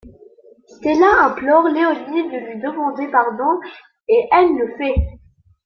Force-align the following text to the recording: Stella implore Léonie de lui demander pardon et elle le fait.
Stella 0.65 1.25
implore 1.27 1.67
Léonie 1.69 2.23
de 2.31 2.47
lui 2.47 2.59
demander 2.59 3.07
pardon 3.11 3.59
et 4.07 4.27
elle 4.31 4.55
le 4.57 4.75
fait. 4.75 5.19